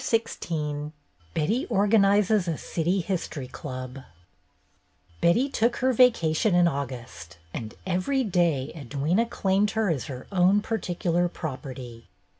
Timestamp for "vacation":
5.93-6.55